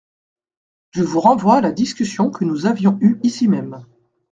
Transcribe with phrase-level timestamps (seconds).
[0.89, 3.85] Je vous renvoie à la discussion que nous avions eue ici même.